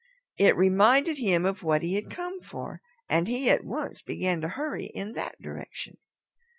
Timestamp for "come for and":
2.09-3.27